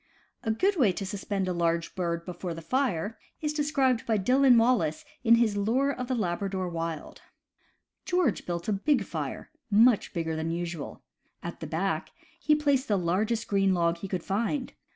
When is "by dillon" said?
4.07-4.57